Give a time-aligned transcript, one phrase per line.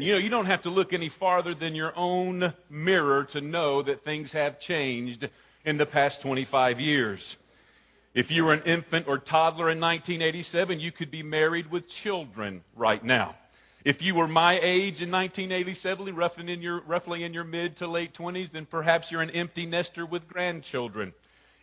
[0.00, 3.82] You know, you don't have to look any farther than your own mirror to know
[3.82, 5.28] that things have changed
[5.64, 7.36] in the past 25 years.
[8.14, 12.62] If you were an infant or toddler in 1987, you could be married with children
[12.76, 13.34] right now.
[13.84, 17.88] If you were my age in 1987, roughly in your, roughly in your mid to
[17.88, 21.12] late 20s, then perhaps you're an empty nester with grandchildren.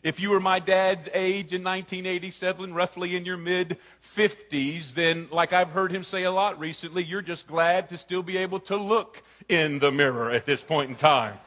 [0.03, 3.77] If you were my dad's age in 1987, roughly in your mid
[4.15, 8.21] 50s, then, like I've heard him say a lot recently, you're just glad to still
[8.21, 11.37] be able to look in the mirror at this point in time.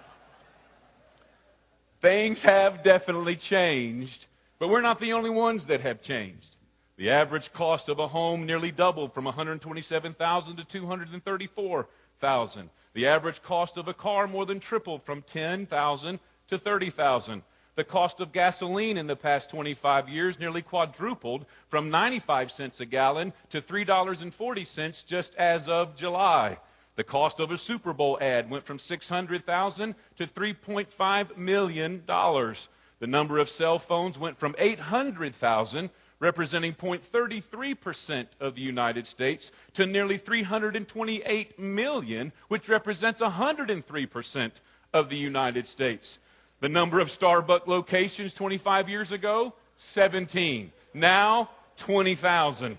[2.01, 4.27] Things have definitely changed,
[4.59, 6.57] but we're not the only ones that have changed.
[6.97, 12.71] The average cost of a home nearly doubled from 127,000 to 234,000.
[12.95, 17.43] The average cost of a car more than tripled from 10,000 to 30,000.
[17.79, 22.87] The cost of gasoline in the past 25 years nearly quadrupled from 95 cents a
[22.87, 26.59] gallon to $3.40 just as of July.
[26.97, 32.69] The cost of a Super Bowl ad went from 600,000 to 3.5 million dollars.
[32.99, 39.87] The number of cell phones went from 800,000 representing 0.33% of the United States to
[39.87, 44.51] nearly 328 million, which represents 103%
[44.93, 46.19] of the United States.
[46.61, 50.73] The number of Starbucks locations 25 years ago, 17.
[50.93, 52.77] Now, 20,000.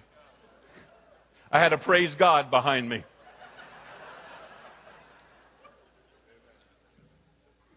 [1.52, 3.04] I had a praise God behind me.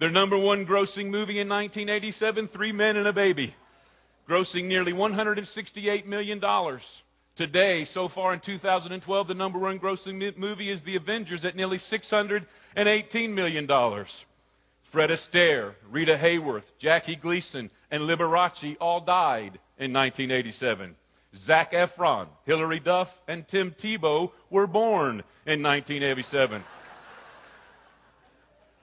[0.01, 3.55] Their number one grossing movie in 1987, Three Men and a Baby,
[4.29, 6.43] grossing nearly $168 million.
[7.37, 11.79] Today, so far in 2012, the number one grossing movie is The Avengers at nearly
[11.79, 12.45] $618
[13.33, 13.67] million.
[14.93, 20.95] Fred Astaire, Rita Hayworth, Jackie Gleason, and Liberace all died in 1987.
[21.35, 26.63] Zac Efron, Hilary Duff, and Tim Tebow were born in 1987.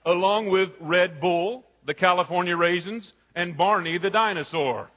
[0.04, 4.90] Along with Red Bull, the California Raisins, and Barney the dinosaur.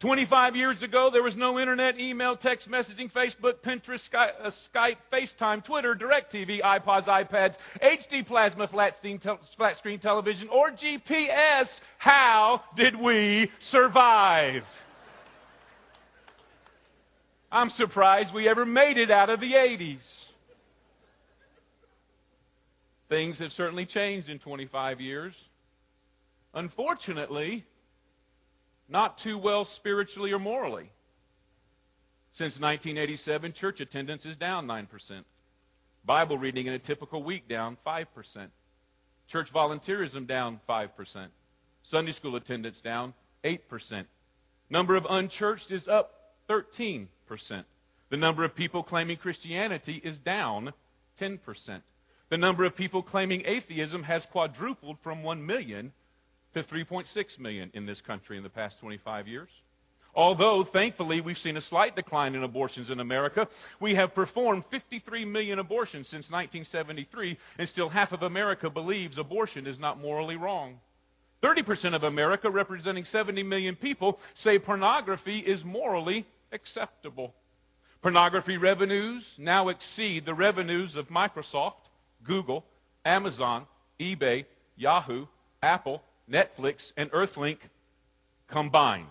[0.00, 4.96] 25 years ago, there was no internet, email, text messaging, Facebook, Pinterest, Skype, uh, Skype
[5.10, 11.80] FaceTime, Twitter, DirecTV, iPods, iPads, HD plasma flat screen, te- flat screen television, or GPS.
[11.96, 14.64] How did we survive?
[17.50, 19.96] I'm surprised we ever made it out of the 80s.
[23.08, 25.34] Things have certainly changed in 25 years.
[26.52, 27.64] Unfortunately,
[28.88, 30.90] not too well spiritually or morally.
[32.32, 35.24] Since 1987, church attendance is down 9%.
[36.04, 38.48] Bible reading in a typical week down 5%.
[39.28, 41.28] Church volunteerism down 5%.
[41.82, 44.04] Sunday school attendance down 8%.
[44.68, 47.08] Number of unchurched is up 13%.
[48.08, 50.72] The number of people claiming Christianity is down
[51.20, 51.80] 10%.
[52.28, 55.92] The number of people claiming atheism has quadrupled from 1 million
[56.56, 59.50] to 3.6 million in this country in the past 25 years.
[60.14, 63.46] Although, thankfully, we've seen a slight decline in abortions in America,
[63.78, 69.66] we have performed 53 million abortions since 1973, and still half of America believes abortion
[69.66, 70.80] is not morally wrong.
[71.42, 77.34] 30% of America, representing 70 million people, say pornography is morally acceptable.
[78.00, 81.74] Pornography revenues now exceed the revenues of Microsoft,
[82.24, 82.64] Google,
[83.04, 83.66] Amazon,
[84.00, 84.46] eBay,
[84.76, 85.26] Yahoo,
[85.62, 87.58] Apple, Netflix, and Earthlink
[88.48, 89.06] combined.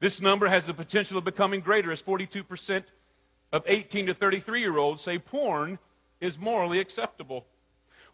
[0.00, 2.84] This number has the potential of becoming greater as 42%
[3.52, 5.78] of 18 to 33 year olds say porn
[6.20, 7.46] is morally acceptable.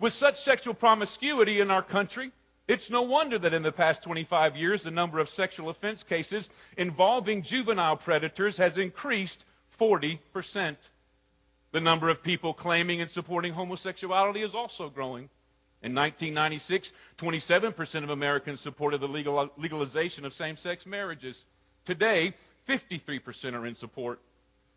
[0.01, 2.33] With such sexual promiscuity in our country,
[2.69, 6.49] it's no wonder that in the past 25 years, the number of sexual offense cases
[6.77, 9.45] involving juvenile predators has increased
[9.81, 10.77] 40%.
[11.73, 15.31] The number of people claiming and supporting homosexuality is also growing.
[15.81, 21.45] In 1996, 27% of Americans supported the legal, legalization of same sex marriages.
[21.85, 22.35] Today,
[22.69, 24.21] 53% are in support.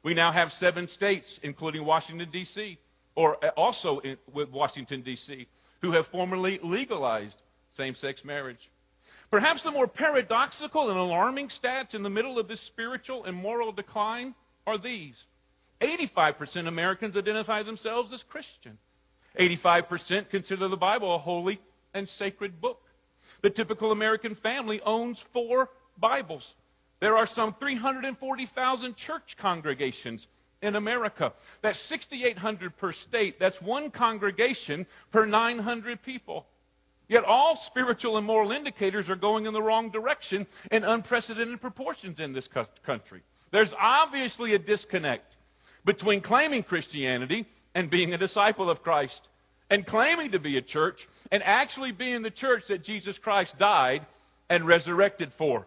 [0.03, 2.77] We now have seven states, including Washington, D.C.,
[3.15, 5.47] or uh, also in, with Washington, D.C.,
[5.81, 7.41] who have formally legalized
[7.75, 8.69] same sex marriage.
[9.31, 13.71] Perhaps the more paradoxical and alarming stats in the middle of this spiritual and moral
[13.71, 14.35] decline
[14.67, 15.23] are these
[15.79, 18.77] 85% of Americans identify themselves as Christian.
[19.39, 21.59] 85% consider the Bible a holy
[21.93, 22.81] and sacred book.
[23.41, 26.55] The typical American family owns four Bibles.
[26.99, 30.27] There are some 340,000 church congregations
[30.61, 31.33] in America.
[31.61, 33.39] That's 6,800 per state.
[33.39, 36.45] That's one congregation per 900 people.
[37.07, 42.19] Yet all spiritual and moral indicators are going in the wrong direction in unprecedented proportions
[42.19, 42.47] in this
[42.83, 43.21] country.
[43.51, 45.35] There's obviously a disconnect
[45.83, 49.27] between claiming Christianity and being a disciple of Christ,
[49.69, 54.05] and claiming to be a church and actually being the church that Jesus Christ died
[54.49, 55.65] and resurrected for.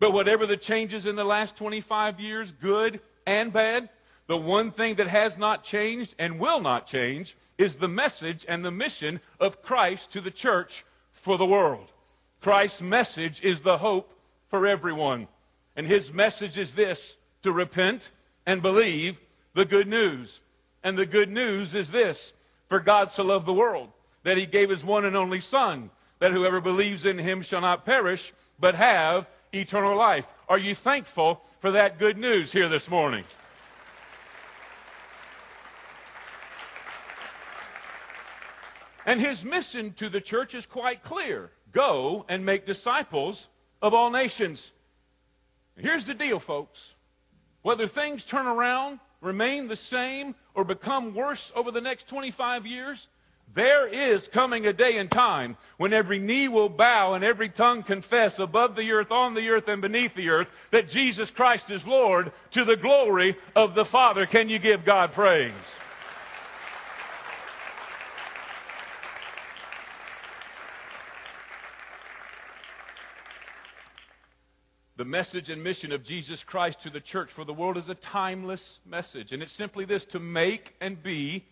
[0.00, 3.88] But whatever the changes in the last 25 years, good and bad,
[4.26, 8.64] the one thing that has not changed and will not change is the message and
[8.64, 11.90] the mission of Christ to the church for the world.
[12.40, 14.12] Christ's message is the hope
[14.48, 15.28] for everyone.
[15.74, 18.08] And his message is this to repent
[18.46, 19.16] and believe
[19.54, 20.40] the good news.
[20.82, 22.32] And the good news is this
[22.68, 23.90] for God so loved the world
[24.22, 27.84] that he gave his one and only Son, that whoever believes in him shall not
[27.84, 30.24] perish, but have eternal life.
[30.48, 33.24] Are you thankful for that good news here this morning?
[39.06, 43.48] And his mission to the church is quite clear go and make disciples
[43.80, 44.70] of all nations.
[45.76, 46.94] Here's the deal, folks.
[47.62, 53.08] Whether things turn around, remain the same, or become worse over the next 25 years,
[53.54, 57.82] there is coming a day and time when every knee will bow and every tongue
[57.82, 61.86] confess above the earth, on the earth, and beneath the earth that Jesus Christ is
[61.86, 64.26] Lord to the glory of the Father.
[64.26, 65.52] Can you give God praise?
[74.98, 77.94] The message and mission of Jesus Christ to the church for the world is a
[77.94, 79.30] timeless message.
[79.30, 81.44] And it's simply this to make and be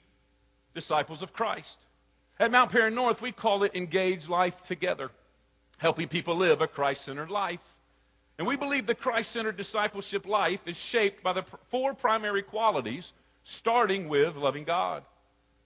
[0.74, 1.78] disciples of Christ.
[2.40, 5.12] At Mount Paran North, we call it engage life together,
[5.78, 7.60] helping people live a Christ centered life.
[8.36, 13.12] And we believe the Christ centered discipleship life is shaped by the four primary qualities,
[13.44, 15.04] starting with loving God.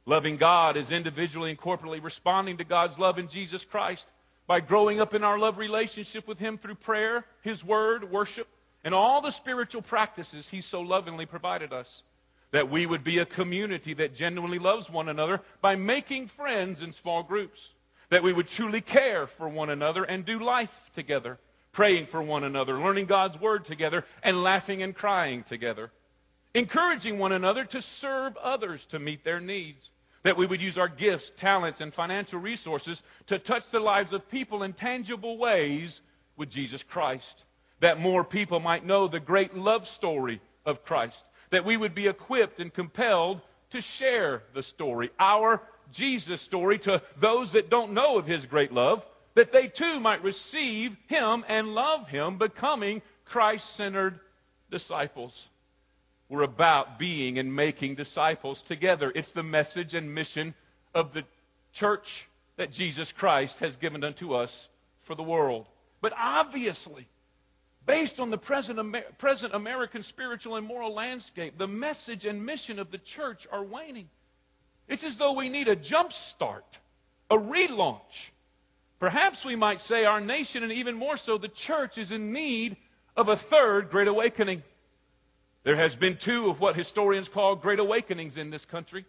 [0.05, 4.07] Loving God is individually and corporately responding to God's love in Jesus Christ
[4.51, 8.49] by growing up in our love relationship with Him through prayer, His Word, worship,
[8.83, 12.03] and all the spiritual practices He so lovingly provided us.
[12.51, 16.93] That we would be a community that genuinely loves one another by making friends in
[16.93, 17.61] small groups.
[18.09, 21.39] That we would truly care for one another and do life together,
[21.71, 25.93] praying for one another, learning God's Word together, and laughing and crying together.
[26.55, 29.89] Encouraging one another to serve others to meet their needs
[30.23, 34.29] that we would use our gifts, talents, and financial resources to touch the lives of
[34.31, 36.01] people in tangible ways
[36.37, 37.45] with Jesus Christ.
[37.81, 41.17] That more people might know the great love story of Christ.
[41.51, 43.41] That we would be equipped and compelled
[43.71, 45.63] to share the story, our
[45.93, 50.23] Jesus story, to those that don't know of His great love, that they too might
[50.23, 54.21] receive Him and love Him, becoming Christ centered
[54.71, 55.49] disciples.
[56.31, 59.11] We're about being and making disciples together.
[59.13, 60.55] It's the message and mission
[60.95, 61.25] of the
[61.73, 64.69] church that Jesus Christ has given unto us
[65.03, 65.67] for the world.
[66.01, 67.09] But obviously,
[67.85, 72.79] based on the present, Amer- present American spiritual and moral landscape, the message and mission
[72.79, 74.09] of the church are waning.
[74.87, 76.79] It's as though we need a jump start,
[77.29, 78.31] a relaunch.
[79.01, 82.77] Perhaps we might say our nation, and even more so, the church, is in need
[83.17, 84.63] of a third great awakening.
[85.63, 89.05] There has been two of what historians call great awakenings in this country.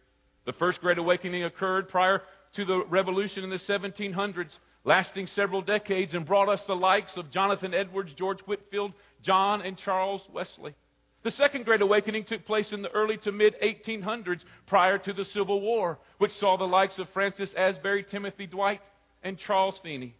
[0.45, 6.13] The first great awakening occurred prior to the revolution in the 1700s, lasting several decades
[6.13, 10.75] and brought us the likes of Jonathan Edwards, George Whitefield, John and Charles Wesley.
[11.23, 15.23] The second great awakening took place in the early to mid 1800s prior to the
[15.23, 18.81] Civil War, which saw the likes of Francis Asbury, Timothy Dwight,
[19.23, 20.15] and Charles Finney.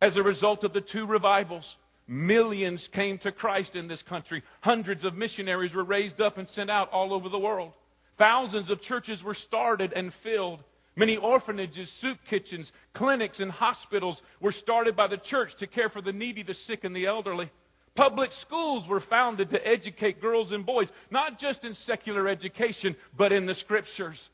[0.00, 4.42] As a result of the two revivals, Millions came to Christ in this country.
[4.60, 7.72] Hundreds of missionaries were raised up and sent out all over the world.
[8.16, 10.62] Thousands of churches were started and filled.
[10.94, 16.02] Many orphanages, soup kitchens, clinics, and hospitals were started by the church to care for
[16.02, 17.50] the needy, the sick, and the elderly.
[17.94, 23.32] Public schools were founded to educate girls and boys, not just in secular education, but
[23.32, 24.28] in the scriptures.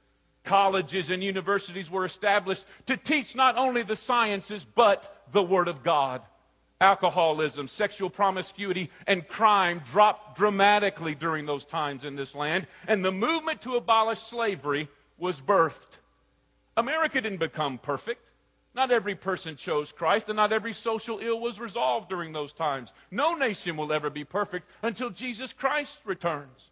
[0.44, 5.82] Colleges and universities were established to teach not only the sciences, but the Word of
[5.82, 6.22] God
[6.80, 13.12] alcoholism, sexual promiscuity, and crime dropped dramatically during those times in this land, and the
[13.12, 15.99] movement to abolish slavery was birthed.
[16.76, 18.23] America didn't become perfect.
[18.75, 22.92] Not every person chose Christ, and not every social ill was resolved during those times.
[23.11, 26.70] No nation will ever be perfect until Jesus Christ returns.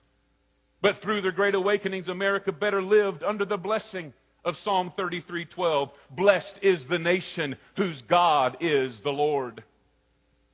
[0.81, 4.13] But through the great awakenings, America better lived under the blessing
[4.45, 5.91] of Psalm 33:12.
[6.11, 9.65] Blessed is the nation whose God is the Lord.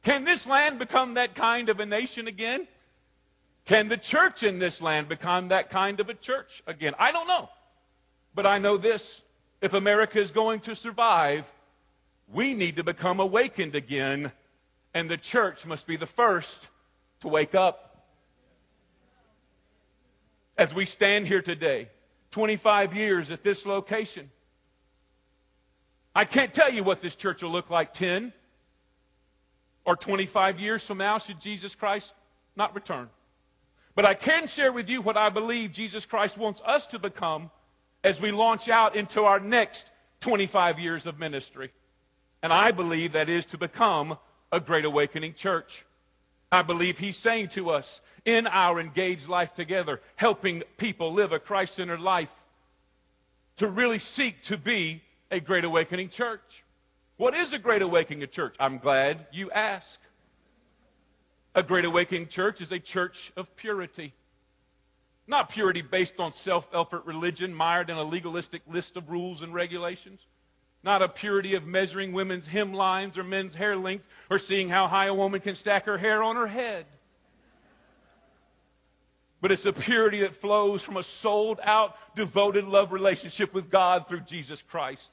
[0.02, 2.66] Can this land become that kind of a nation again?
[3.66, 6.94] Can the church in this land become that kind of a church again?
[6.98, 7.48] I don't know.
[8.34, 9.22] But I know this.
[9.60, 11.46] If America is going to survive,
[12.32, 14.32] we need to become awakened again,
[14.92, 16.68] and the church must be the first
[17.20, 17.88] to wake up.
[20.58, 21.88] as we stand here today,
[22.32, 24.30] 25 years at this location.
[26.14, 28.32] I can't tell you what this church will look like 10
[29.84, 32.12] or 25 years from now should Jesus Christ
[32.56, 33.08] not return.
[33.94, 37.50] But I can share with you what I believe Jesus Christ wants us to become
[38.02, 39.86] as we launch out into our next
[40.20, 41.70] 25 years of ministry.
[42.42, 44.18] And I believe that is to become
[44.50, 45.84] a great awakening church.
[46.50, 51.38] I believe he's saying to us in our engaged life together, helping people live a
[51.38, 52.32] Christ centered life,
[53.56, 56.64] to really seek to be a great awakening church.
[57.16, 58.54] What is a great awakening church?
[58.58, 59.98] I'm glad you ask.
[61.54, 64.14] A great awakening church is a church of purity.
[65.26, 69.54] Not purity based on self effort religion mired in a legalistic list of rules and
[69.54, 70.20] regulations.
[70.82, 75.06] Not a purity of measuring women's hemlines or men's hair length or seeing how high
[75.06, 76.86] a woman can stack her hair on her head.
[79.40, 84.08] But it's a purity that flows from a sold out, devoted love relationship with God
[84.08, 85.08] through Jesus Christ.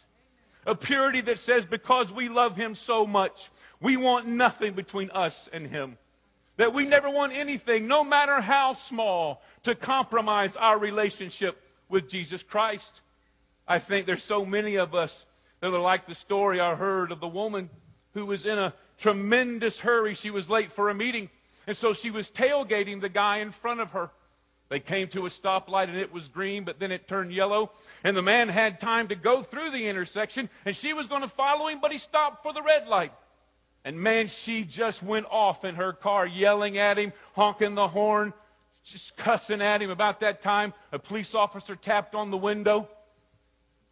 [0.70, 3.50] A purity that says because we love Him so much,
[3.82, 5.98] we want nothing between us and Him.
[6.58, 11.60] That we never want anything, no matter how small, to compromise our relationship
[11.90, 13.02] with Jesus Christ.
[13.68, 15.26] I think there's so many of us
[15.60, 17.72] that are like the story I heard of the woman
[18.14, 20.14] who was in a tremendous hurry.
[20.14, 21.32] She was late for a meeting,
[21.66, 24.12] and so she was tailgating the guy in front of her.
[24.70, 27.72] They came to a stoplight and it was green, but then it turned yellow.
[28.04, 31.28] And the man had time to go through the intersection, and she was going to
[31.28, 33.12] follow him, but he stopped for the red light.
[33.84, 38.34] And man, she just went off in her car, yelling at him, honking the horn,
[38.84, 39.90] just cussing at him.
[39.90, 42.88] About that time, a police officer tapped on the window,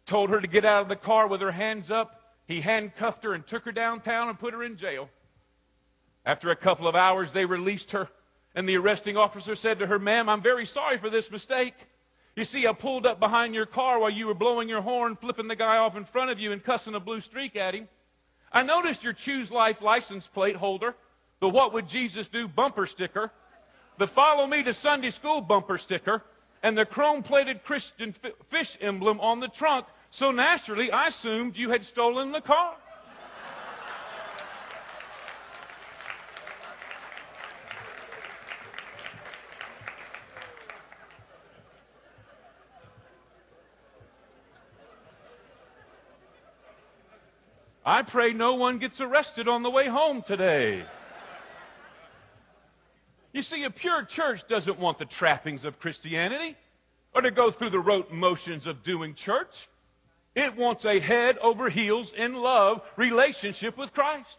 [0.06, 2.20] told her to get out of the car with her hands up.
[2.46, 5.08] He handcuffed her and took her downtown and put her in jail.
[6.24, 8.08] After a couple of hours, they released her,
[8.58, 11.74] and the arresting officer said to her, Ma'am, I'm very sorry for this mistake.
[12.34, 15.46] You see, I pulled up behind your car while you were blowing your horn, flipping
[15.46, 17.86] the guy off in front of you, and cussing a blue streak at him.
[18.52, 20.96] I noticed your Choose Life license plate holder,
[21.38, 23.30] the What Would Jesus Do bumper sticker,
[23.96, 26.24] the Follow Me to Sunday School bumper sticker,
[26.60, 28.12] and the chrome plated Christian
[28.46, 29.86] fish emblem on the trunk.
[30.10, 32.74] So naturally, I assumed you had stolen the car.
[47.88, 50.82] I pray no one gets arrested on the way home today.
[53.32, 56.54] You see, a pure church doesn't want the trappings of Christianity
[57.14, 59.70] or to go through the rote motions of doing church.
[60.34, 64.36] It wants a head over heels in love relationship with Christ.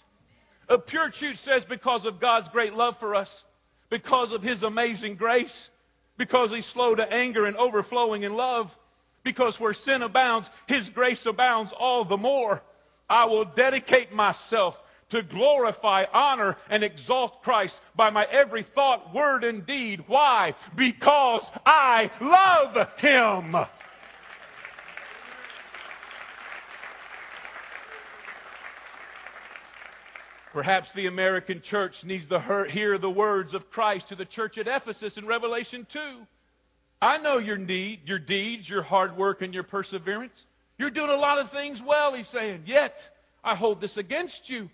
[0.68, 3.44] A pure church says because of God's great love for us,
[3.90, 5.72] because of His amazing grace,
[6.18, 8.78] because He's slow to anger and overflowing in love,
[9.24, 12.62] because where sin abounds, His grace abounds all the more.
[13.10, 19.44] I will dedicate myself to glorify, honor, and exalt Christ by my every thought, word,
[19.44, 20.04] and deed.
[20.08, 20.54] Why?
[20.76, 23.56] Because I love Him.
[30.54, 34.68] Perhaps the American church needs to hear the words of Christ to the church at
[34.68, 36.00] Ephesus in Revelation 2.
[37.02, 40.44] I know your need, your deeds, your hard work, and your perseverance.
[40.80, 42.64] You're doing a lot of things well, he's saying.
[42.66, 42.98] Yet,
[43.44, 44.70] I hold this against you.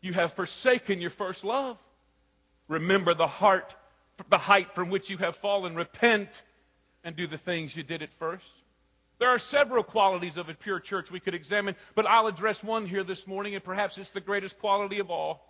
[0.00, 1.78] You have forsaken your first love.
[2.68, 3.74] Remember the heart,
[4.30, 5.74] the height from which you have fallen.
[5.74, 6.28] Repent
[7.02, 8.46] and do the things you did at first.
[9.18, 12.86] There are several qualities of a pure church we could examine, but I'll address one
[12.86, 15.44] here this morning, and perhaps it's the greatest quality of all.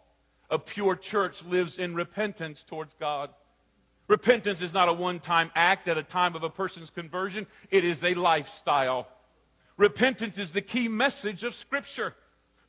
[0.51, 3.31] A pure church lives in repentance towards God.
[4.09, 7.85] Repentance is not a one time act at a time of a person's conversion, it
[7.85, 9.07] is a lifestyle.
[9.83, 12.15] Repentance is the key message of Scripture.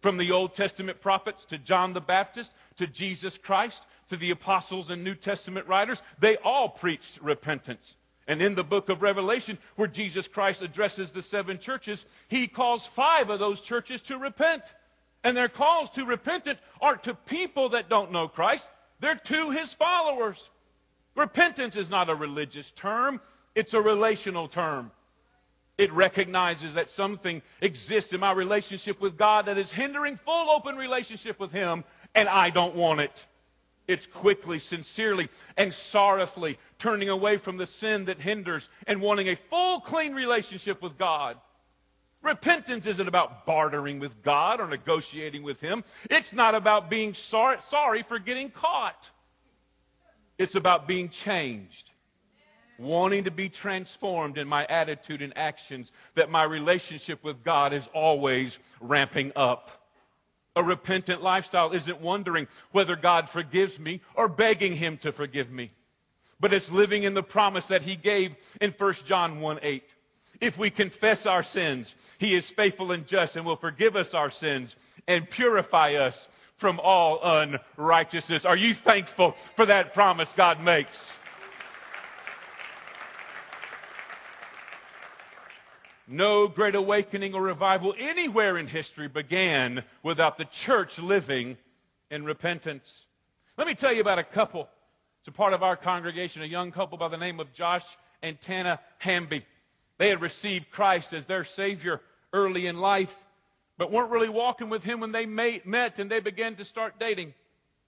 [0.02, 4.90] From the Old Testament prophets to John the Baptist to Jesus Christ to the apostles
[4.90, 7.96] and New Testament writers, they all preached repentance.
[8.28, 12.88] And in the book of Revelation, where Jesus Christ addresses the seven churches, he calls
[12.88, 14.64] five of those churches to repent.
[15.24, 18.68] And their calls to repentance aren't to people that don't know Christ,
[19.02, 20.50] they're to his followers.
[21.16, 23.22] Repentance is not a religious term,
[23.54, 24.90] it's a relational term.
[25.78, 30.76] It recognizes that something exists in my relationship with God that is hindering full open
[30.76, 33.26] relationship with Him, and I don't want it.
[33.88, 39.36] It's quickly, sincerely, and sorrowfully turning away from the sin that hinders and wanting a
[39.36, 41.38] full, clean relationship with God.
[42.22, 45.84] Repentance isn't about bartering with God or negotiating with Him.
[46.10, 49.10] It's not about being sorry, sorry for getting caught.
[50.38, 51.90] It's about being changed.
[52.78, 57.88] Wanting to be transformed in my attitude and actions, that my relationship with God is
[57.94, 59.70] always ramping up.
[60.56, 65.72] A repentant lifestyle isn't wondering whether God forgives me or begging Him to forgive me,
[66.40, 69.84] but it's living in the promise that He gave in 1 John 1 8.
[70.42, 74.30] If we confess our sins, He is faithful and just and will forgive us our
[74.30, 74.76] sins
[75.08, 76.28] and purify us
[76.58, 78.46] from all unrighteousness.
[78.46, 80.98] Are you thankful for that promise God makes?
[86.14, 91.58] No great awakening or revival anywhere in history began without the church living
[92.12, 92.88] in repentance.
[93.58, 94.70] Let me tell you about a couple.
[95.22, 97.84] It's a part of our congregation, a young couple by the name of Josh
[98.22, 99.44] and Tana Hamby.
[99.98, 102.00] They had received Christ as their Savior
[102.32, 103.16] early in life,
[103.80, 107.34] but weren't really walking with Him when they met and they began to start dating.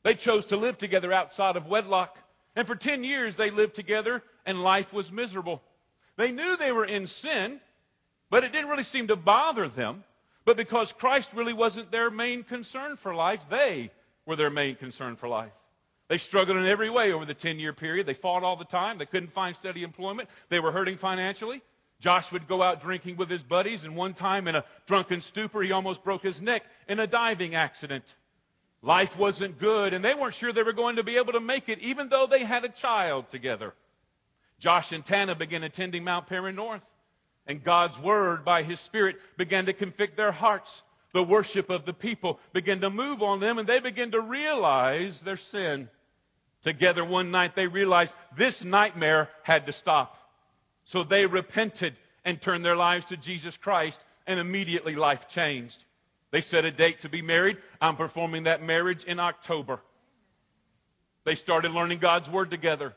[0.02, 2.18] They chose to live together outside of wedlock.
[2.56, 5.62] And for 10 years they lived together and life was miserable.
[6.18, 7.62] They knew they were in sin,
[8.30, 10.04] but it didn't really seem to bother them.
[10.46, 13.92] But because Christ really wasn't their main concern for life, they
[14.26, 15.52] were their main concern for life.
[16.08, 18.06] They struggled in every way over the 10 year period.
[18.06, 19.00] They fought all the time.
[19.00, 20.30] They couldn't find steady employment.
[20.50, 21.64] They were hurting financially.
[22.00, 25.64] Josh would go out drinking with his buddies, and one time in a drunken stupor,
[25.64, 28.04] he almost broke his neck in a diving accident.
[28.82, 31.70] Life wasn't good, and they weren't sure they were going to be able to make
[31.70, 33.74] it, even though they had a child together.
[34.60, 36.84] Josh and Tana began attending Mount Paran North.
[37.48, 40.84] And God's word by his spirit began to convict their hearts.
[41.14, 45.20] The worship of the people began to move on them and they began to realize
[45.20, 45.90] their sin.
[46.64, 50.18] Together one night they realized this nightmare had to stop.
[50.86, 55.78] So they repented and turned their lives to Jesus Christ and immediately life changed.
[56.32, 57.58] They set a date to be married.
[57.80, 59.80] I'm performing that marriage in October.
[61.24, 62.94] They started learning God's Word together.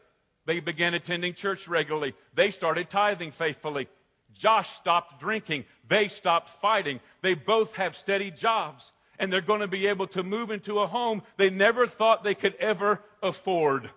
[0.46, 2.14] They began attending church regularly.
[2.34, 3.86] They started tithing faithfully.
[4.34, 5.64] Josh stopped drinking.
[5.88, 7.00] They stopped fighting.
[7.22, 8.90] They both have steady jobs.
[9.18, 12.34] And they're going to be able to move into a home they never thought they
[12.34, 13.90] could ever afford.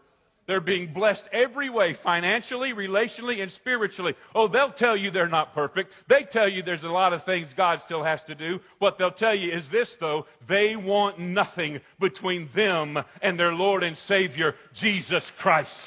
[0.48, 4.16] They're being blessed every way, financially, relationally, and spiritually.
[4.34, 5.94] Oh, they'll tell you they're not perfect.
[6.08, 8.60] They tell you there's a lot of things God still has to do.
[8.80, 10.26] What they'll tell you is this, though.
[10.48, 15.80] They want nothing between them and their Lord and Savior, Jesus Christ.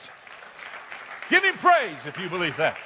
[1.29, 2.79] Give Him praise if you believe that.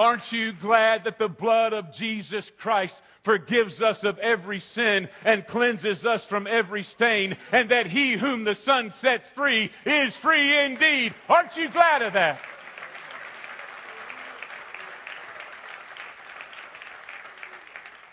[0.00, 5.46] Aren't you glad that the blood of Jesus Christ forgives us of every sin and
[5.46, 10.58] cleanses us from every stain and that he whom the Son sets free is free
[10.58, 11.12] indeed?
[11.28, 12.40] Aren't you glad of that?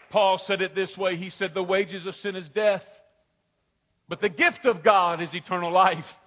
[0.10, 1.16] Paul said it this way.
[1.16, 2.86] He said, the wages of sin is death,
[4.10, 6.18] but the gift of God is eternal life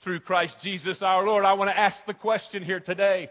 [0.00, 1.44] through Christ Jesus our Lord.
[1.44, 3.28] I want to ask the question here today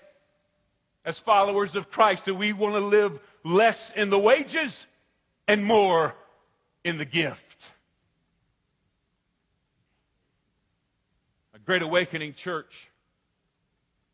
[1.06, 2.26] as followers of Christ?
[2.26, 4.86] Do we want to live less in the wages
[5.48, 6.16] and more
[6.84, 7.42] in the gift?
[11.54, 12.90] A Great Awakening Church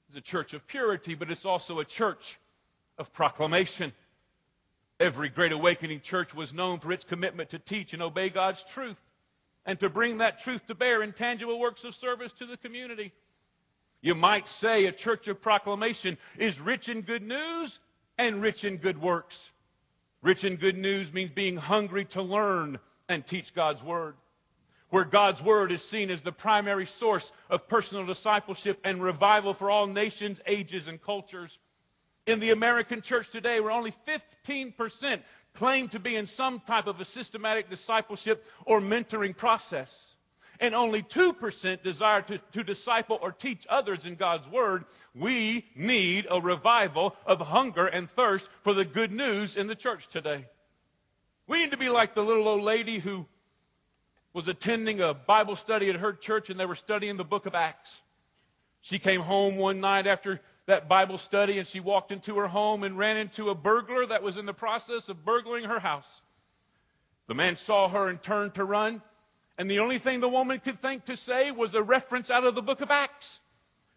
[0.09, 2.37] is a church of purity, but it's also a church
[2.97, 3.93] of proclamation.
[4.99, 8.97] Every Great Awakening church was known for its commitment to teach and obey God's truth
[9.65, 13.11] and to bring that truth to bear in tangible works of service to the community.
[14.01, 17.79] You might say a church of proclamation is rich in good news
[18.17, 19.51] and rich in good works.
[20.21, 22.79] Rich in good news means being hungry to learn
[23.09, 24.15] and teach God's Word.
[24.89, 29.69] Where God's Word is seen as the primary source of personal discipleship and revival for
[29.69, 31.57] all nations, ages, and cultures.
[32.25, 33.93] In the American church today, where only
[34.45, 35.21] 15%
[35.53, 39.89] claim to be in some type of a systematic discipleship or mentoring process
[40.59, 46.27] and only 2% desire to, to disciple or teach others in God's Word, we need
[46.29, 50.45] a revival of hunger and thirst for the good news in the church today.
[51.47, 53.25] We need to be like the little old lady who
[54.33, 57.55] was attending a Bible study at her church and they were studying the book of
[57.55, 57.91] Acts.
[58.81, 62.83] She came home one night after that Bible study and she walked into her home
[62.83, 66.21] and ran into a burglar that was in the process of burgling her house.
[67.27, 69.01] The man saw her and turned to run.
[69.57, 72.55] And the only thing the woman could think to say was a reference out of
[72.55, 73.39] the book of Acts.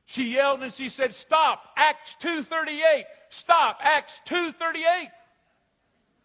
[0.07, 1.62] She yelled and she said, Stop!
[1.77, 3.05] Acts 2.38!
[3.29, 3.79] Stop!
[3.81, 5.09] Acts 2.38!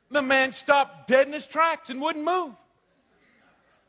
[0.10, 2.54] The man stopped dead in his tracks and wouldn't move.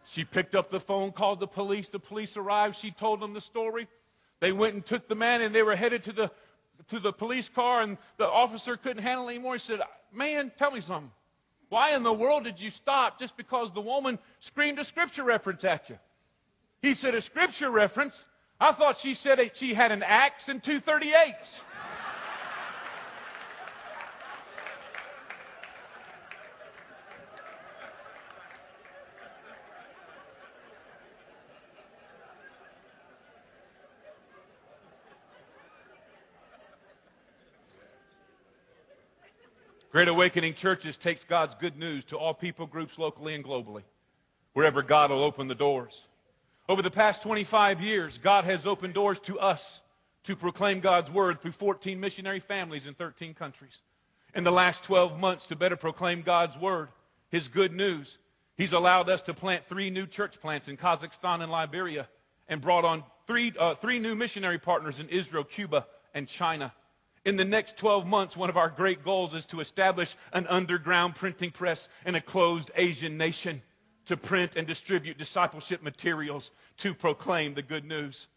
[0.07, 1.89] She picked up the phone, called the police.
[1.89, 2.77] The police arrived.
[2.77, 3.89] She told them the story.
[4.41, 6.31] They went and took the man and they were headed to the,
[6.89, 9.55] to the police car and the officer couldn't handle it anymore.
[9.55, 9.81] He said,
[10.13, 11.11] man, tell me something.
[11.69, 15.65] Why in the world did you stop just because the woman screamed a scripture reference
[15.65, 15.99] at you?
[16.83, 18.25] He said a scripture reference.
[18.61, 21.61] I thought she said she had an axe and two 38s.
[39.97, 43.83] Great Awakening Churches takes God's good news to all people groups locally and globally,
[44.53, 46.05] wherever God will open the doors.
[46.69, 49.81] Over the past 25 years, God has opened doors to us
[50.25, 53.79] to proclaim God's word through 14 missionary families in 13 countries.
[54.35, 56.91] In the last 12 months, to better proclaim God's word,
[57.31, 58.19] His good news,
[58.59, 62.07] He's allowed us to plant three new church plants in Kazakhstan and Liberia
[62.49, 66.75] and brought on three, uh, three new missionary partners in Israel, Cuba, and China.
[67.27, 71.17] In the next 12 months, one of our great goals is to establish an underground
[71.17, 73.63] printing press in a closed Asian nation
[74.05, 78.29] to print and distribute discipleship materials to proclaim the good news.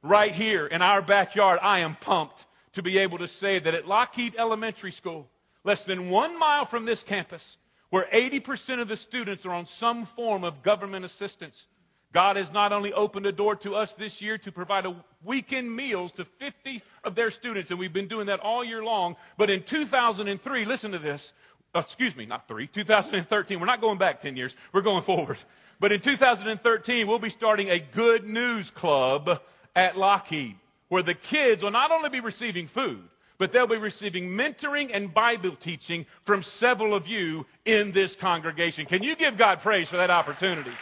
[0.00, 3.88] Right here in our backyard, I am pumped to be able to say that at
[3.88, 5.28] Lockheed Elementary School,
[5.64, 7.56] less than one mile from this campus,
[7.88, 11.66] where 80% of the students are on some form of government assistance,
[12.12, 14.84] God has not only opened a door to us this year to provide
[15.24, 19.16] weekend meals to 50 of their students, and we've been doing that all year long,
[19.36, 21.32] but in 2003, listen to this,
[21.74, 25.38] uh, excuse me, not three, 2013, we're not going back 10 years, we're going forward.
[25.78, 29.40] But in 2013, we'll be starting a good news club
[29.76, 30.56] at Lockheed,
[30.88, 33.02] where the kids will not only be receiving food,
[33.38, 38.84] but they'll be receiving mentoring and Bible teaching from several of you in this congregation.
[38.84, 40.72] Can you give God praise for that opportunity?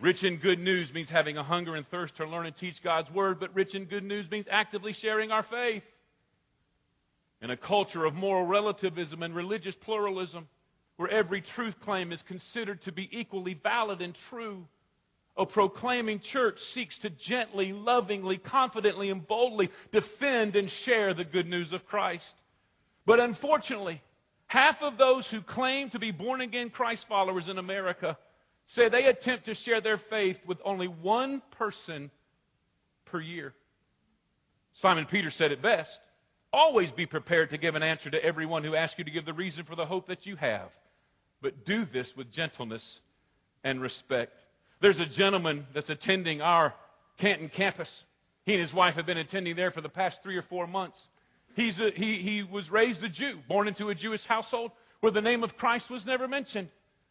[0.00, 3.10] Rich in good news means having a hunger and thirst to learn and teach God's
[3.10, 5.82] word, but rich in good news means actively sharing our faith.
[7.42, 10.48] In a culture of moral relativism and religious pluralism,
[10.96, 14.66] where every truth claim is considered to be equally valid and true,
[15.36, 21.48] a proclaiming church seeks to gently, lovingly, confidently, and boldly defend and share the good
[21.48, 22.36] news of Christ.
[23.06, 24.02] But unfortunately,
[24.46, 28.18] half of those who claim to be born again Christ followers in America
[28.68, 32.10] say they attempt to share their faith with only one person
[33.06, 33.54] per year.
[34.74, 36.00] Simon Peter said it best
[36.52, 39.32] always be prepared to give an answer to everyone who asks you to give the
[39.32, 40.70] reason for the hope that you have,
[41.42, 43.00] but do this with gentleness
[43.64, 44.32] and respect.
[44.80, 46.74] There's a gentleman that's attending our
[47.18, 48.02] Canton campus.
[48.44, 51.06] He and his wife have been attending there for the past three or four months.
[51.54, 55.20] He's a, he, he was raised a Jew, born into a Jewish household where the
[55.20, 56.68] name of Christ was never mentioned.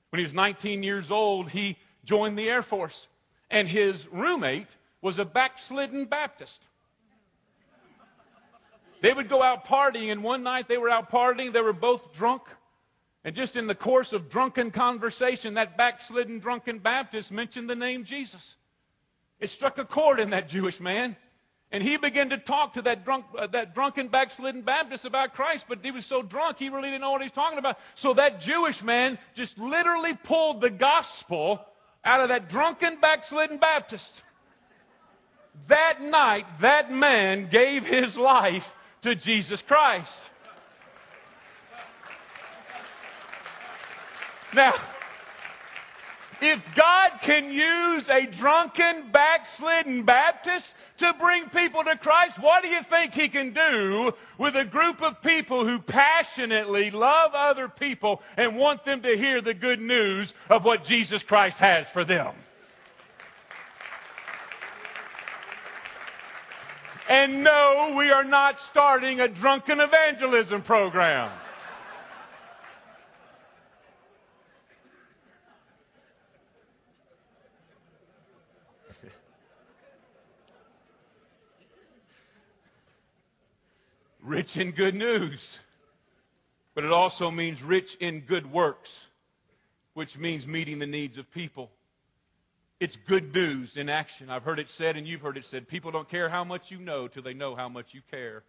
[0.10, 3.08] When he was 19 years old, he joined the Air Force,
[3.50, 4.67] and his roommate
[5.02, 6.63] was a backslidden Baptist.
[9.02, 11.54] They would go out partying, and one night they were out partying.
[11.54, 12.43] They were both drunk.
[13.24, 18.06] And just in the course of drunken conversation, that backslidden drunken Baptist mentioned the name
[18.06, 18.56] Jesus.
[19.39, 21.15] It struck a chord in that Jewish man.
[21.71, 25.65] And he began to talk to that, drunk, uh, that drunken backslidden Baptist about Christ,
[25.67, 27.77] but he was so drunk he really didn't know what he was talking about.
[27.95, 31.60] So that Jewish man just literally pulled the gospel
[32.06, 34.10] out of that drunken backslidden Baptist.
[35.67, 40.13] That night, that man gave his life to Jesus Christ.
[44.53, 44.73] Now,
[46.41, 52.69] if God can use a drunken, backslidden Baptist to bring people to Christ, what do
[52.69, 58.21] you think He can do with a group of people who passionately love other people
[58.36, 62.34] and want them to hear the good news of what Jesus Christ has for them?
[67.10, 71.32] And no, we are not starting a drunken evangelism program.
[84.28, 85.60] Rich in good news.
[86.76, 89.06] But it also means rich in good works,
[89.94, 91.72] which means meeting the needs of people.
[92.80, 94.30] It's good news in action.
[94.30, 96.78] I've heard it said, and you've heard it said, people don't care how much you
[96.78, 98.44] know till they know how much you care.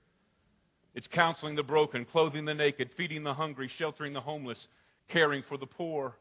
[0.95, 4.69] It's counseling the broken, clothing the naked, feeding the hungry, sheltering the homeless,
[5.09, 6.15] caring for the poor.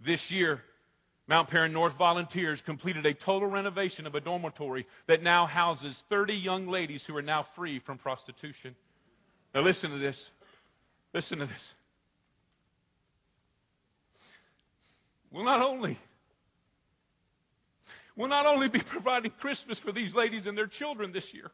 [0.00, 0.60] This year,
[1.28, 6.34] Mount Paran North volunteers completed a total renovation of a dormitory that now houses 30
[6.34, 8.74] young ladies who are now free from prostitution.
[9.56, 10.30] Now, listen to this.
[11.14, 11.74] Listen to this.
[15.32, 15.98] We'll not only
[18.16, 21.50] We'll not only be providing Christmas for these ladies and their children this year,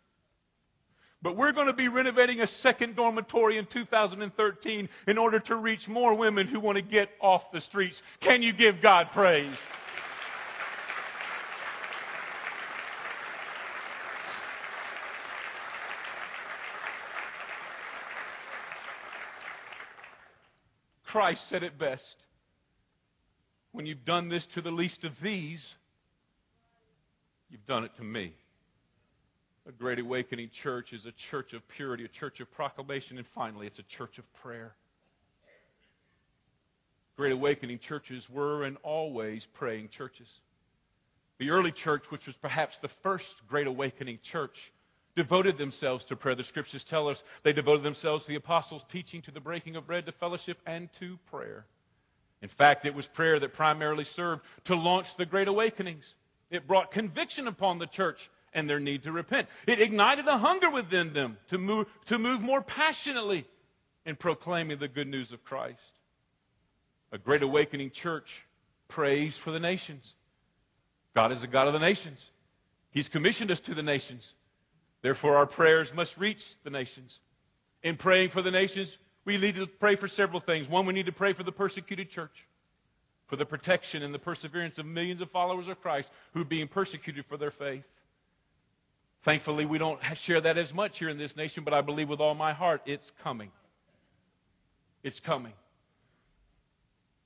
[1.23, 5.89] But we're going to be renovating a second dormitory in 2013 in order to reach
[5.89, 8.03] more women who want to get off the streets.
[8.21, 9.49] Can you give God praise?
[21.13, 22.17] Christ said it best.
[23.73, 25.75] When you've done this to the least of these,
[27.51, 28.33] you've done it to me.
[29.69, 33.67] A Great Awakening church is a church of purity, a church of proclamation, and finally,
[33.67, 34.75] it's a church of prayer.
[37.19, 40.41] Great Awakening churches were and always praying churches.
[41.37, 44.73] The early church, which was perhaps the first Great Awakening church,
[45.17, 46.35] devoted themselves to prayer.
[46.35, 49.87] The scriptures tell us they devoted themselves to the apostles' teaching, to the breaking of
[49.87, 51.67] bread, to fellowship, and to prayer.
[52.41, 56.15] In fact, it was prayer that primarily served to launch the Great Awakenings.
[56.51, 59.49] It brought conviction upon the church and their need to repent.
[59.67, 63.47] It ignited a hunger within them to move, to move more passionately
[64.05, 65.79] in proclaiming the good news of Christ.
[67.13, 68.45] A Great Awakening church
[68.89, 70.15] prays for the nations.
[71.15, 72.25] God is a God of the nations.
[72.91, 74.35] He's commissioned us to the nations.
[75.03, 77.19] Therefore, our prayers must reach the nations.
[77.83, 80.69] In praying for the nations, we need to pray for several things.
[80.69, 82.47] One, we need to pray for the persecuted church,
[83.27, 86.69] for the protection and the perseverance of millions of followers of Christ who are being
[86.69, 87.85] persecuted for their faith.
[89.25, 92.21] Thankfully, we don't share that as much here in this nation, but I believe with
[92.21, 93.51] all my heart it's coming.
[95.03, 95.53] It's coming.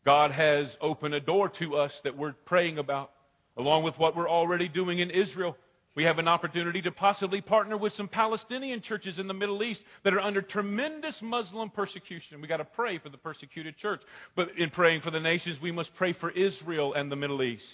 [0.05, 3.11] God has opened a door to us that we're praying about,
[3.57, 5.57] along with what we're already doing in Israel.
[5.97, 9.83] We have an opportunity to possibly partner with some Palestinian churches in the Middle East
[10.03, 12.39] that are under tremendous Muslim persecution.
[12.43, 14.03] We've got to pray for the persecuted church.
[14.35, 17.67] But in praying for the nations, we must pray for Israel and the Middle East.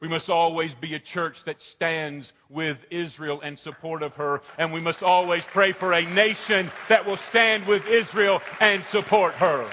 [0.00, 4.40] We must always be a church that stands with Israel in support of her.
[4.58, 9.34] And we must always pray for a nation that will stand with Israel and support
[9.34, 9.70] her.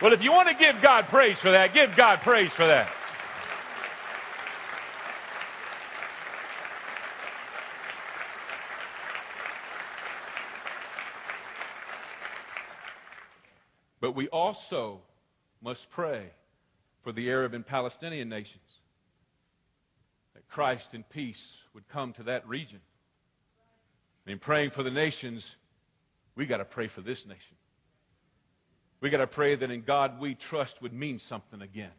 [0.00, 2.88] Well, if you want to give God praise for that, give God praise for that.
[14.00, 15.00] But we also
[15.62, 16.30] must pray
[17.02, 18.62] for the Arab and Palestinian nations
[20.34, 22.80] that Christ and peace would come to that region.
[24.26, 25.54] And in praying for the nations,
[26.34, 27.56] we got to pray for this nation.
[29.00, 31.90] We got to pray that in God we trust would mean something again.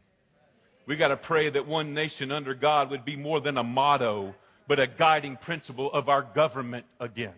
[0.85, 4.35] We got to pray that one nation under God would be more than a motto,
[4.67, 7.35] but a guiding principle of our government again.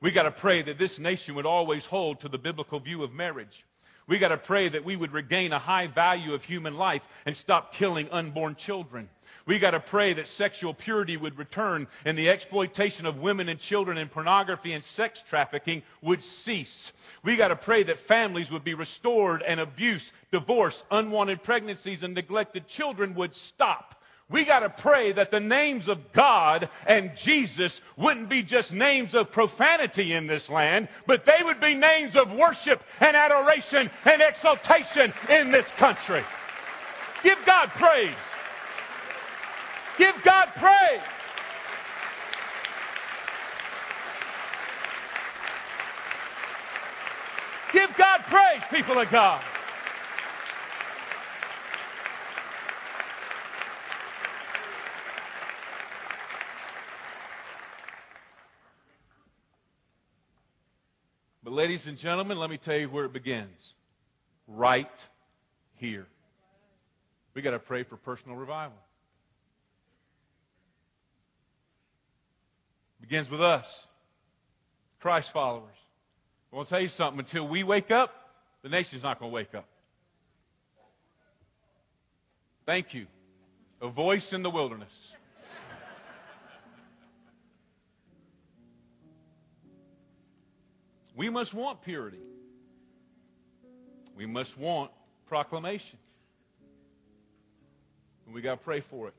[0.00, 3.12] We got to pray that this nation would always hold to the biblical view of
[3.12, 3.64] marriage.
[4.08, 7.36] We got to pray that we would regain a high value of human life and
[7.36, 9.08] stop killing unborn children.
[9.46, 13.58] We got to pray that sexual purity would return and the exploitation of women and
[13.58, 16.92] children in pornography and sex trafficking would cease.
[17.24, 22.14] We got to pray that families would be restored and abuse, divorce, unwanted pregnancies, and
[22.14, 23.94] neglected children would stop.
[24.28, 29.14] We got to pray that the names of God and Jesus wouldn't be just names
[29.14, 34.22] of profanity in this land, but they would be names of worship and adoration and
[34.22, 36.24] exaltation in this country.
[37.22, 38.10] Give God praise.
[39.96, 41.02] Give God praise.
[47.72, 49.42] Give God praise, people of God.
[61.56, 63.74] Ladies and gentlemen, let me tell you where it begins.
[64.46, 64.90] Right
[65.76, 66.06] here.
[67.34, 68.76] We got to pray for personal revival.
[73.00, 73.66] Begins with us,
[75.00, 75.76] Christ followers.
[76.52, 77.20] I want to tell you something.
[77.20, 78.10] Until we wake up,
[78.62, 79.66] the nation's not going to wake up.
[82.66, 83.06] Thank you.
[83.80, 84.92] A voice in the wilderness.
[91.16, 92.20] We must want purity.
[94.14, 94.90] We must want
[95.26, 95.98] proclamation.
[98.26, 99.14] And we got to pray for it.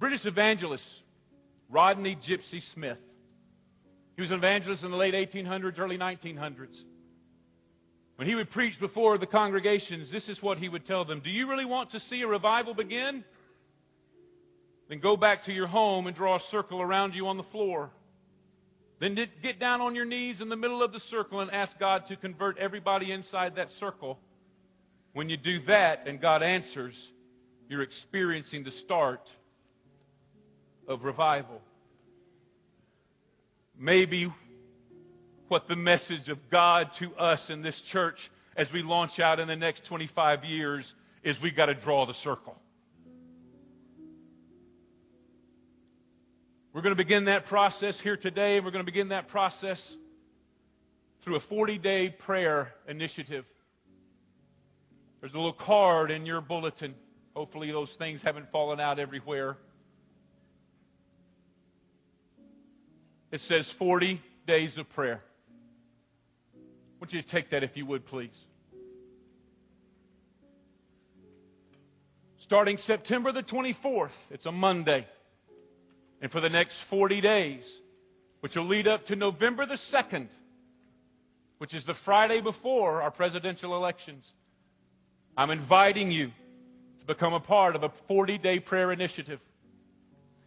[0.00, 0.84] British evangelist
[1.68, 2.98] Rodney Gipsy Smith.
[4.16, 6.82] He was an evangelist in the late 1800s, early 1900s.
[8.16, 11.30] When he would preach before the congregations, this is what he would tell them Do
[11.30, 13.24] you really want to see a revival begin?
[14.88, 17.90] Then go back to your home and draw a circle around you on the floor.
[19.00, 22.04] Then get down on your knees in the middle of the circle and ask God
[22.06, 24.18] to convert everybody inside that circle.
[25.14, 27.10] When you do that and God answers,
[27.68, 29.30] you're experiencing the start
[30.86, 31.62] of revival.
[33.78, 34.30] Maybe
[35.48, 39.48] what the message of God to us in this church as we launch out in
[39.48, 42.54] the next 25 years is we've got to draw the circle.
[46.72, 48.60] We're going to begin that process here today.
[48.60, 49.96] We're going to begin that process
[51.22, 53.44] through a 40 day prayer initiative.
[55.20, 56.94] There's a little card in your bulletin.
[57.34, 59.56] Hopefully, those things haven't fallen out everywhere.
[63.32, 65.22] It says 40 days of prayer.
[66.54, 66.58] I
[67.00, 68.44] want you to take that if you would, please.
[72.38, 75.06] Starting September the 24th, it's a Monday,
[76.20, 77.64] and for the next 40 days,
[78.40, 80.28] which will lead up to November the 2nd,
[81.58, 84.32] which is the Friday before our presidential elections,
[85.36, 86.32] I'm inviting you
[87.00, 89.40] to become a part of a 40 day prayer initiative.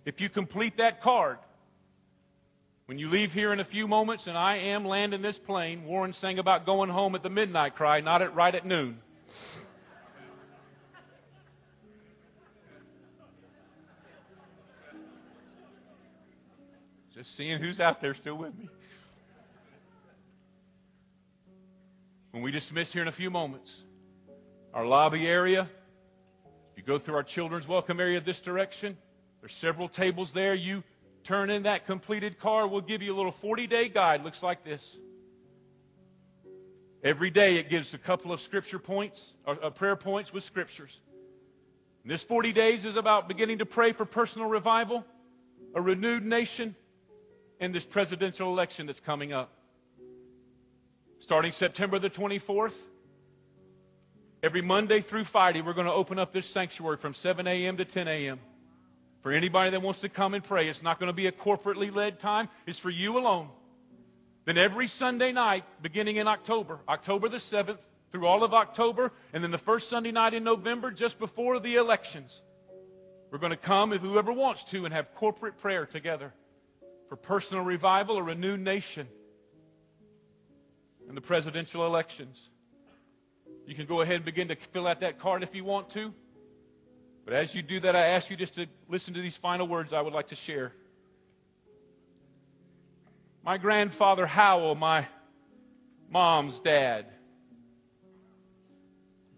[0.05, 1.37] If you complete that card,
[2.85, 6.13] when you leave here in a few moments and I am landing this plane, Warren
[6.13, 8.99] sang about going home at the midnight cry, not at right at noon.
[17.23, 18.67] Just seeing who's out there still with me.
[22.31, 23.73] When we dismiss here in a few moments,
[24.73, 25.69] our lobby area,
[26.75, 28.97] you go through our children's welcome area this direction.
[29.39, 30.53] There's several tables there.
[30.53, 30.83] You
[31.23, 32.69] turn in that completed card.
[32.71, 34.25] We'll give you a little 40 day guide.
[34.25, 34.97] Looks like this.
[37.05, 40.99] Every day it gives a couple of scripture points, or uh, prayer points with scriptures.
[42.03, 45.05] And this 40 days is about beginning to pray for personal revival,
[45.73, 46.75] a renewed nation,
[47.63, 49.49] and this presidential election that's coming up.
[51.19, 52.73] Starting September the 24th,
[54.43, 57.77] every Monday through Friday, we're going to open up this sanctuary from 7 a.m.
[57.77, 58.41] to 10 a.m.
[59.21, 61.95] For anybody that wants to come and pray, it's not going to be a corporately
[61.95, 62.49] led time.
[62.67, 63.47] It's for you alone.
[64.43, 67.77] Then every Sunday night, beginning in October, October the 7th
[68.11, 71.75] through all of October, and then the first Sunday night in November, just before the
[71.75, 72.41] elections,
[73.31, 76.33] we're going to come, if whoever wants to, and have corporate prayer together
[77.13, 79.07] for personal revival, a renewed nation,
[81.07, 82.41] and the presidential elections.
[83.67, 86.11] You can go ahead and begin to fill out that card if you want to.
[87.23, 89.93] But as you do that, I ask you just to listen to these final words
[89.93, 90.73] I would like to share.
[93.43, 95.07] My grandfather Howell, my
[96.09, 97.05] mom's dad,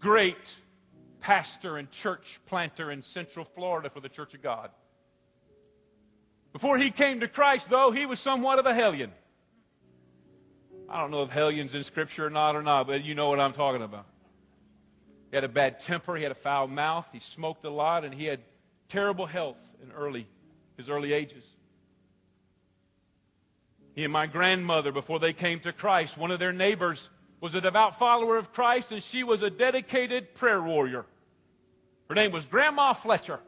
[0.00, 0.38] great
[1.20, 4.70] pastor and church planter in Central Florida for the Church of God.
[6.56, 9.12] Before he came to Christ, though, he was somewhat of a hellion.
[10.88, 13.38] I don't know if hellion's in Scripture or not or not, but you know what
[13.38, 14.06] I'm talking about.
[15.30, 16.16] He had a bad temper.
[16.16, 17.06] He had a foul mouth.
[17.12, 18.40] He smoked a lot, and he had
[18.88, 20.26] terrible health in early
[20.78, 21.44] his early ages.
[23.94, 27.06] He and my grandmother, before they came to Christ, one of their neighbors
[27.38, 31.04] was a devout follower of Christ, and she was a dedicated prayer warrior.
[32.08, 33.40] Her name was Grandma Fletcher.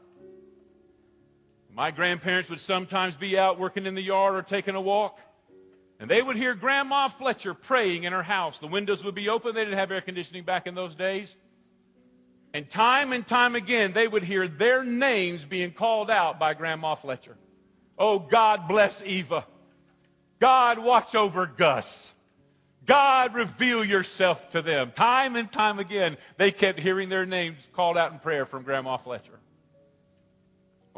[1.78, 5.16] My grandparents would sometimes be out working in the yard or taking a walk,
[6.00, 8.58] and they would hear Grandma Fletcher praying in her house.
[8.58, 9.54] The windows would be open.
[9.54, 11.32] They didn't have air conditioning back in those days.
[12.52, 16.96] And time and time again, they would hear their names being called out by Grandma
[16.96, 17.36] Fletcher.
[17.96, 19.46] Oh, God bless Eva.
[20.40, 22.12] God watch over Gus.
[22.86, 24.90] God reveal yourself to them.
[24.96, 28.96] Time and time again, they kept hearing their names called out in prayer from Grandma
[28.96, 29.38] Fletcher.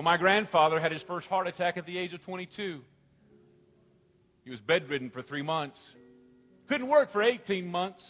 [0.00, 2.80] Well, my grandfather had his first heart attack at the age of 22.
[4.44, 5.78] He was bedridden for three months.
[6.68, 8.02] Couldn't work for 18 months.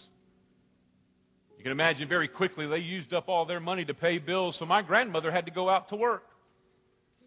[1.59, 4.67] You can imagine very quickly they used up all their money to pay bills, so
[4.67, 6.23] my grandmother had to go out to work.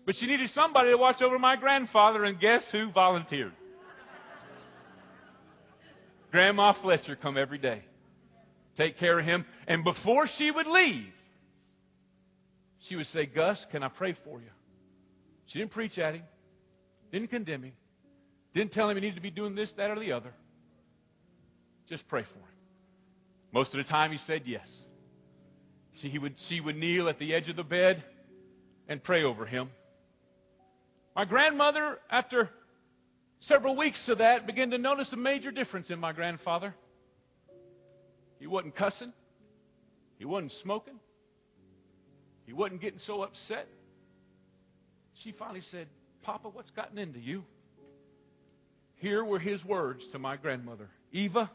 [0.06, 3.52] But she needed somebody to watch over my grandfather, and guess who volunteered?
[6.32, 7.82] Grandma Fletcher come every day.
[8.78, 9.43] Take care of him.
[9.67, 11.12] And before she would leave,
[12.80, 14.48] she would say, Gus, can I pray for you?
[15.46, 16.23] She didn't preach at him,
[17.12, 17.73] didn't condemn him,
[18.54, 20.33] didn't tell him he needed to be doing this, that, or the other.
[21.87, 22.46] Just pray for him.
[23.52, 24.67] Most of the time he said yes.
[26.02, 28.04] She would, she would kneel at the edge of the bed
[28.87, 29.69] and pray over him.
[31.15, 32.50] My grandmother, after
[33.39, 36.73] several weeks of that, began to notice a major difference in my grandfather.
[38.39, 39.13] He wasn't cussing.
[40.17, 41.00] He wasn't smoking.
[42.46, 43.67] He wasn't getting so upset.
[45.24, 45.88] She finally said,
[46.24, 47.46] Papa, what's gotten into you?
[48.96, 51.50] Here were his words to my grandmother Eva,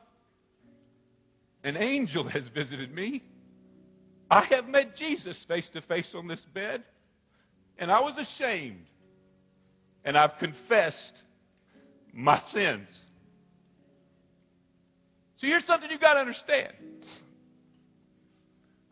[1.65, 3.23] an angel has visited me.
[4.31, 6.83] I have met Jesus face to face on this bed,
[7.79, 8.87] and I was ashamed.
[10.05, 11.23] and I've confessed
[12.15, 12.89] my sins.
[15.37, 16.73] So here's something you've got to understand.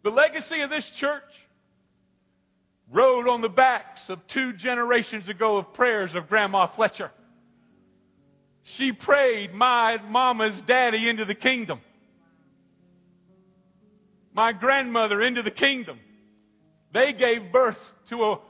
[0.02, 1.22] The legacy of this church
[2.90, 7.10] rode on the backs of two generations ago of prayers of Grandma Fletcher.
[8.62, 11.80] She prayed my mama's daddy into the kingdom.
[14.32, 15.98] My grandmother into the kingdom.
[16.92, 17.78] They gave birth
[18.08, 18.40] to a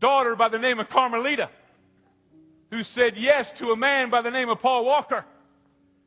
[0.00, 1.50] daughter by the name of Carmelita
[2.70, 5.24] who said yes to a man by the name of Paul Walker.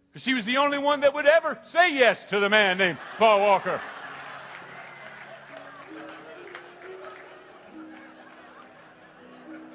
[0.09, 2.97] Because she was the only one that would ever say yes to the man named
[3.17, 3.79] Paul Walker.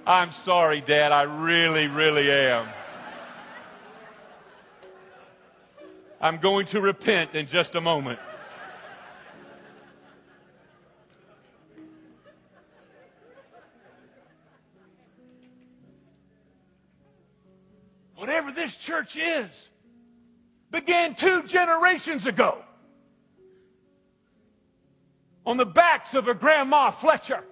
[0.06, 1.12] I'm sorry, Dad.
[1.12, 2.66] I really, really am.
[6.20, 8.18] I'm going to repent in just a moment.
[18.16, 19.68] Whatever this church is,
[20.70, 22.58] began two generations ago
[25.44, 27.44] on the backs of a Grandma Fletcher.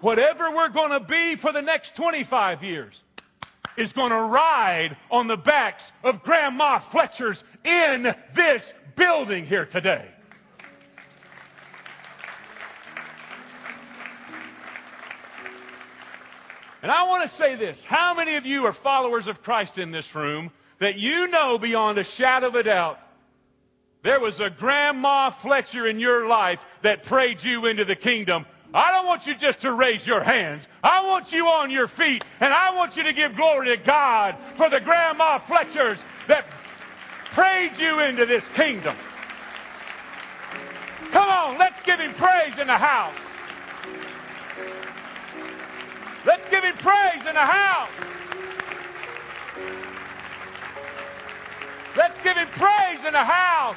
[0.00, 3.02] Whatever we're going to be for the next 25 years
[3.76, 10.06] is going to ride on the backs of Grandma Fletchers in this building here today.
[16.82, 17.82] And I want to say this.
[17.84, 21.98] How many of you are followers of Christ in this room that you know beyond
[21.98, 23.00] a shadow of a doubt
[24.06, 28.90] there was a Grandma Fletcher in your life that prayed you into the kingdom I
[28.92, 30.66] don't want you just to raise your hands.
[30.82, 34.36] I want you on your feet, and I want you to give glory to God
[34.56, 36.44] for the Grandma Fletchers that
[37.32, 38.96] prayed you into this kingdom.
[41.10, 43.14] Come on, let's give him praise in the house.
[46.26, 47.88] Let's give him praise in the house.
[51.96, 53.76] Let's give him praise in the house.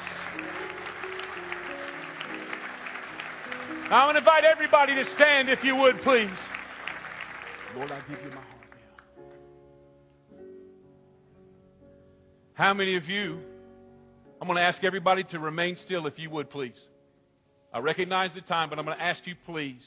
[3.90, 6.30] I want to invite everybody to stand if you would, please.
[7.76, 10.44] Lord, I give you my heart now.
[12.54, 13.40] How many of you,
[14.40, 16.78] I'm going to ask everybody to remain still if you would, please.
[17.72, 19.84] I recognize the time, but I'm going to ask you, please,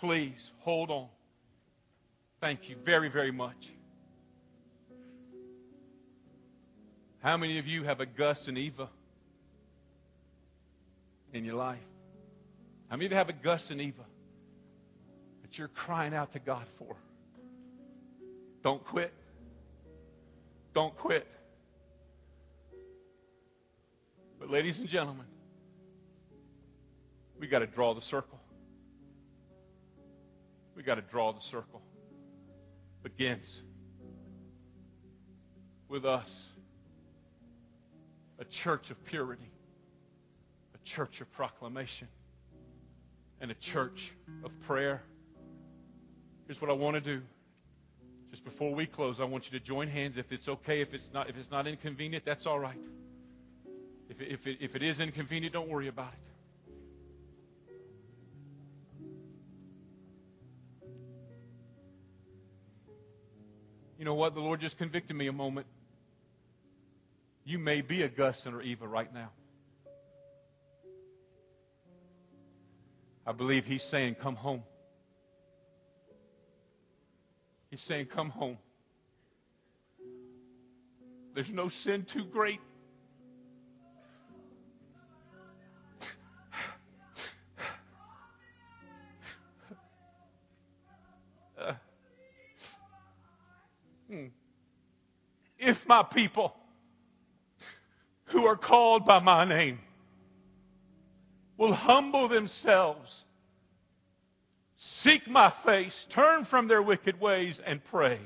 [0.00, 1.06] please hold on.
[2.40, 3.70] Thank you very, very much.
[7.22, 8.88] How many of you have a Gus and Eva
[11.32, 11.78] in your life?
[12.92, 14.04] Many of you have a Gus and Eva
[15.40, 16.94] that you're crying out to God for?
[18.62, 19.14] Don't quit.
[20.74, 21.26] Don't quit.
[24.38, 25.24] But, ladies and gentlemen,
[27.40, 28.38] we got to draw the circle.
[30.76, 31.80] We got to draw the circle.
[33.02, 33.48] Begins
[35.88, 36.28] with us,
[38.38, 39.50] a church of purity,
[40.74, 42.08] a church of proclamation
[43.42, 44.12] and a church
[44.44, 45.02] of prayer.
[46.46, 47.20] Here's what I want to do.
[48.30, 50.16] Just before we close, I want you to join hands.
[50.16, 52.78] If it's okay, if it's not, if it's not inconvenient, that's all right.
[54.08, 56.18] If it, if it, if it is inconvenient, don't worry about it.
[63.98, 64.34] You know what?
[64.34, 65.66] The Lord just convicted me a moment.
[67.44, 68.10] You may be a
[68.46, 69.30] or Eva right now.
[73.26, 74.62] I believe he's saying, Come home.
[77.70, 78.58] He's saying, Come home.
[81.34, 82.60] There's no sin too great.
[95.58, 96.54] If my people
[98.26, 99.78] who are called by my name
[101.62, 103.22] will humble themselves,
[104.74, 108.18] seek my face, turn from their wicked ways, and pray,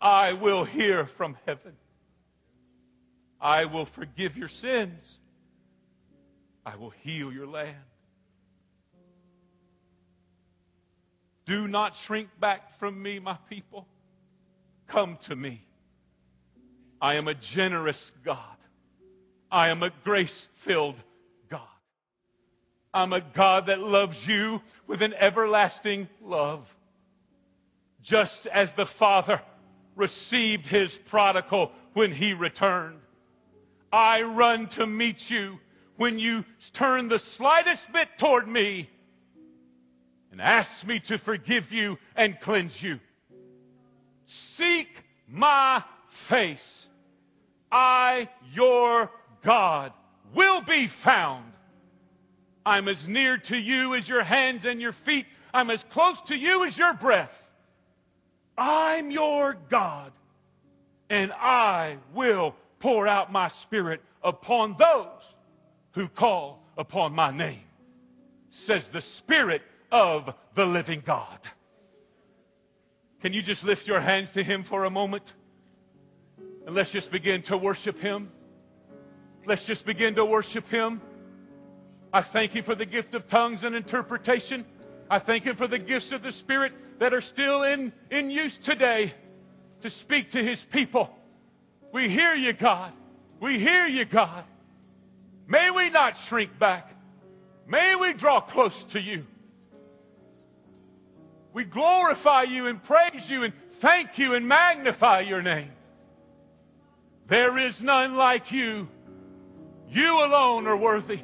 [0.00, 1.72] I will hear from heaven.
[3.40, 5.18] I will forgive your sins.
[6.64, 7.74] I will heal your land.
[11.46, 13.88] Do not shrink back from me, my people.
[14.86, 15.66] Come to me.
[17.00, 18.38] I am a generous God.
[19.50, 21.02] I am a grace filled
[22.94, 26.72] I'm a God that loves you with an everlasting love.
[28.02, 29.42] Just as the Father
[29.96, 33.00] received his prodigal when he returned.
[33.92, 35.58] I run to meet you
[35.96, 38.88] when you turn the slightest bit toward me.
[40.34, 42.98] and ask me to forgive you and cleanse you.
[44.26, 44.88] Seek
[45.28, 46.86] my face.
[47.70, 49.12] I, your
[49.44, 49.92] God,
[50.34, 51.53] will be found.
[52.66, 55.26] I'm as near to you as your hands and your feet.
[55.52, 57.32] I'm as close to you as your breath.
[58.56, 60.12] I'm your God,
[61.10, 65.22] and I will pour out my spirit upon those
[65.92, 67.62] who call upon my name,
[68.50, 71.38] says the Spirit of the living God.
[73.22, 75.32] Can you just lift your hands to Him for a moment?
[76.66, 78.30] And let's just begin to worship Him.
[79.46, 81.00] Let's just begin to worship Him.
[82.14, 84.64] I thank you for the gift of tongues and interpretation.
[85.10, 88.56] I thank Him for the gifts of the Spirit that are still in, in use
[88.56, 89.12] today
[89.82, 91.10] to speak to His people.
[91.92, 92.92] We hear you, God.
[93.40, 94.44] We hear you, God.
[95.48, 96.88] May we not shrink back.
[97.66, 99.26] May we draw close to you.
[101.52, 105.72] We glorify you and praise you and thank you and magnify your name.
[107.26, 108.86] There is none like you.
[109.88, 111.18] You alone are worthy.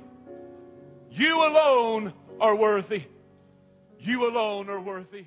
[1.21, 3.03] You alone are worthy.
[3.99, 5.27] You alone are worthy.